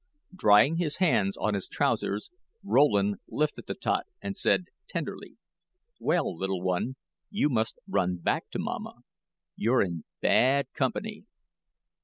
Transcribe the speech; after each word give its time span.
Drying 0.35 0.77
his 0.77 0.95
wet 0.99 1.07
hands 1.11 1.37
on 1.37 1.53
his 1.53 1.67
trousers, 1.67 2.31
Rowland 2.63 3.17
lifted 3.29 3.67
the 3.67 3.75
tot 3.75 4.07
and 4.19 4.35
said, 4.35 4.65
tenderly: 4.87 5.37
"Well, 5.99 6.35
little 6.35 6.63
one, 6.63 6.95
you 7.29 7.49
must 7.49 7.77
run 7.87 8.17
back 8.17 8.49
to 8.49 8.57
mamma. 8.59 9.03
You're 9.55 9.83
in 9.83 10.05
bad 10.19 10.73
company." 10.73 11.25